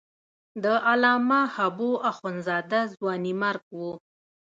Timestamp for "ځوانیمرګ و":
2.93-3.81